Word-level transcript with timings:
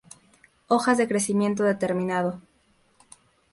Hojas 0.67 0.97
de 0.97 1.07
crecimiento 1.07 1.61
determinado. 1.63 2.41